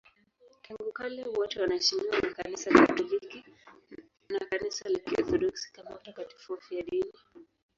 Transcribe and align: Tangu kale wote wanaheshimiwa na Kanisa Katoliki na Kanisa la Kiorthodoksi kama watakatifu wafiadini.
Tangu 0.61 0.91
kale 0.93 1.25
wote 1.27 1.61
wanaheshimiwa 1.61 2.19
na 2.19 2.33
Kanisa 2.33 2.71
Katoliki 2.71 3.43
na 4.29 4.39
Kanisa 4.39 4.89
la 4.89 4.99
Kiorthodoksi 4.99 5.71
kama 5.73 5.89
watakatifu 5.91 6.51
wafiadini. 6.53 7.13